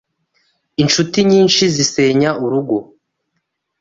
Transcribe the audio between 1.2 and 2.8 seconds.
nyinshi zisenya urugo